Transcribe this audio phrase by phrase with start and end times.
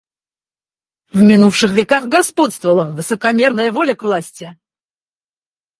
[1.11, 4.57] «В минувших веках господствовала высокомерная воля к власти.